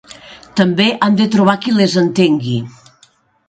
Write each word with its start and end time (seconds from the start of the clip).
També 0.61 0.87
han 1.09 1.19
de 1.21 1.29
trobar 1.37 1.57
qui 1.67 1.77
les 1.77 2.01
entengui. 2.05 2.59